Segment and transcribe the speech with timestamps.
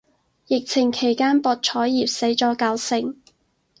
[0.47, 3.15] 疫情期間博彩業死咗九成